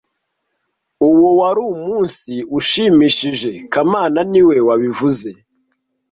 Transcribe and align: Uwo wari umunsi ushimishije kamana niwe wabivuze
Uwo 1.09 1.27
wari 1.39 1.61
umunsi 1.73 2.31
ushimishije 2.57 3.49
kamana 3.71 4.19
niwe 4.31 4.55
wabivuze 4.67 5.29